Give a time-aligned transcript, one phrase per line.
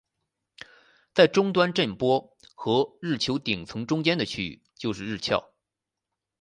[1.13, 5.51] 在终端震波和日球层顶中间的区域就是日鞘。